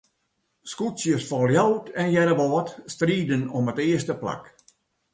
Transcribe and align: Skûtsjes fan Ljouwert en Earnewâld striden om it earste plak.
Skûtsjes 0.71 1.25
fan 1.29 1.43
Ljouwert 1.51 1.87
en 2.01 2.07
Earnewâld 2.19 2.69
striden 2.93 3.43
om 3.57 3.65
it 3.71 3.79
earste 3.89 4.13
plak. 4.21 4.43